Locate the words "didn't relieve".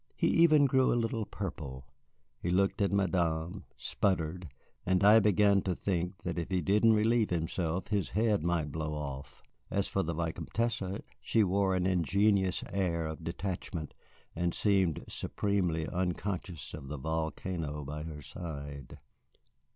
6.59-7.29